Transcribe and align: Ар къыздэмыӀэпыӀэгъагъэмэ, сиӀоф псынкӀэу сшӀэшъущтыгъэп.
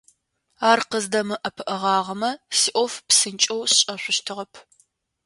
Ар 0.69 0.79
къыздэмыӀэпыӀэгъагъэмэ, 0.89 2.31
сиӀоф 2.57 2.93
псынкӀэу 3.07 3.61
сшӀэшъущтыгъэп. 3.71 4.53